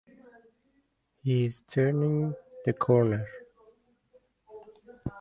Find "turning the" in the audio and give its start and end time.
1.61-2.73